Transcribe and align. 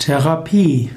Therapie. 0.00 0.88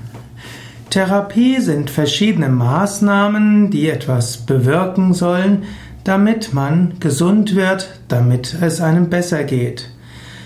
Therapie 0.89 1.59
sind 1.59 1.89
verschiedene 1.89 2.47
Maßnahmen, 2.47 3.69
die 3.69 3.89
etwas 3.89 4.37
bewirken 4.37 5.13
sollen, 5.13 5.63
damit 6.05 6.53
man 6.53 6.93
gesund 7.01 7.53
wird, 7.53 7.99
damit 8.07 8.55
es 8.61 8.79
einem 8.79 9.09
besser 9.09 9.43
geht. 9.43 9.89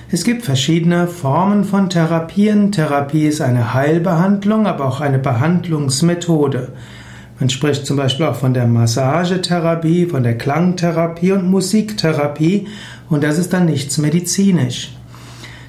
Es 0.10 0.24
gibt 0.24 0.44
verschiedene 0.44 1.06
Formen 1.06 1.66
von 1.66 1.92
Therapien. 1.92 2.72
Therapie 2.72 3.28
ist 3.28 3.42
eine 3.42 3.76
Heilbehandlung, 3.76 4.66
aber 4.66 4.86
auch 4.86 5.02
eine 5.02 5.20
Behandlungsmethode. 5.20 6.70
Man 7.40 7.52
spricht 7.52 7.86
zum 7.86 7.98
Beispiel 7.98 8.26
auch 8.26 8.38
von 8.38 8.56
der 8.56 8.66
Massagetherapie, 8.66 10.08
von 10.08 10.24
der 10.24 10.36
Klangtherapie 10.36 11.34
und 11.34 11.48
Musiktherapie 11.48 12.68
und 13.08 13.24
das 13.24 13.38
ist 13.38 13.54
dann 13.54 13.66
nichts 13.66 14.00
medizinisch. 14.00 14.98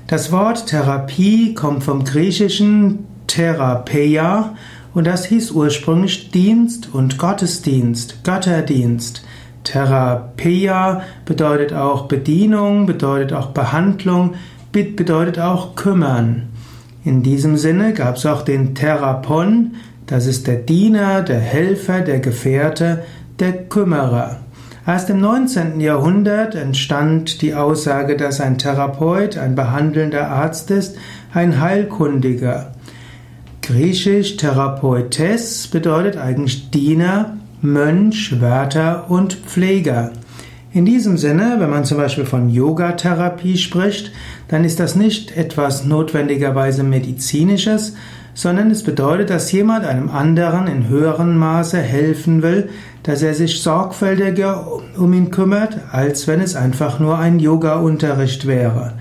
Das 0.09 0.33
Wort 0.33 0.69
Therapie 0.69 1.53
kommt 1.53 1.85
vom 1.85 2.03
griechischen 2.03 3.01
Therapeia 3.27 4.55
und 4.95 5.07
das 5.07 5.27
hieß 5.27 5.51
ursprünglich 5.51 6.31
Dienst 6.31 6.89
und 6.95 7.19
Gottesdienst, 7.19 8.25
Götterdienst. 8.25 9.23
Therapeia 9.65 11.03
bedeutet 11.27 11.75
auch 11.75 12.09
Bedienung, 12.09 12.87
bedeutet 12.87 13.35
auch 13.35 13.49
Behandlung, 13.49 14.37
bedeutet 14.73 15.39
auch 15.41 15.75
kümmern. 15.75 16.49
In 17.05 17.23
diesem 17.23 17.59
Sinne 17.59 17.93
gab 17.93 18.17
es 18.17 18.25
auch 18.25 18.41
den 18.41 18.75
Therapon, 18.75 19.75
das 20.07 20.25
ist 20.25 20.47
der 20.47 20.57
Diener, 20.57 21.21
der 21.21 21.41
Helfer, 21.41 22.01
der 22.01 22.21
Gefährte, 22.21 23.05
der 23.41 23.65
Kümmerer. 23.65 24.39
Erst 24.89 25.11
im 25.11 25.21
19. 25.21 25.81
Jahrhundert 25.81 26.55
entstand 26.55 27.43
die 27.43 27.53
Aussage, 27.53 28.17
dass 28.17 28.41
ein 28.41 28.57
Therapeut, 28.57 29.37
ein 29.37 29.55
behandelnder 29.55 30.31
Arzt 30.31 30.71
ist, 30.71 30.97
ein 31.35 31.61
Heilkundiger. 31.61 32.73
Griechisch 33.61 34.39
Therapeutes 34.39 35.69
bedeutet 35.69 36.17
eigentlich 36.17 36.71
Diener, 36.71 37.37
Mönch, 37.61 38.41
Wärter 38.41 39.11
und 39.11 39.35
Pfleger. 39.35 40.13
In 40.73 40.87
diesem 40.87 41.19
Sinne, 41.19 41.57
wenn 41.59 41.69
man 41.69 41.85
zum 41.85 41.99
Beispiel 41.99 42.25
von 42.25 42.49
Yogatherapie 42.49 43.59
spricht, 43.59 44.11
dann 44.49 44.65
ist 44.65 44.81
das 44.81 44.95
nicht 44.95 45.37
etwas 45.37 45.85
notwendigerweise 45.85 46.83
medizinisches, 46.83 47.93
sondern 48.39 48.71
es 48.71 48.85
bedeutet, 48.85 49.31
dass 49.31 49.51
jemand 49.51 49.85
einem 49.85 50.11
anderen 50.11 50.69
in 50.69 50.87
höherem 50.87 51.37
Maße 51.39 51.79
helfen 51.79 52.41
will, 52.41 52.69
dass 53.03 53.21
er 53.21 53.35
sich 53.35 53.63
sorgfältiger 53.63 54.65
um 54.97 55.13
ihn 55.13 55.33
kümmert, 55.33 55.77
als 55.91 56.29
wenn 56.29 56.41
es 56.41 56.55
einfach 56.55 57.01
nur 57.01 57.19
ein 57.19 57.41
Yoga-Unterricht 57.41 58.47
wäre. 58.47 58.93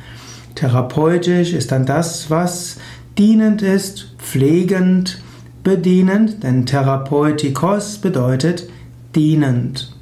Therapeutisch 0.56 1.54
ist 1.54 1.72
dann 1.72 1.86
das, 1.86 2.32
was 2.32 2.78
dienend 3.16 3.62
ist, 3.62 4.16
pflegend, 4.18 5.22
bedienend, 5.64 6.42
denn 6.42 6.66
Therapeutikos 6.66 8.00
bedeutet 8.00 8.68
dienend. 9.14 9.96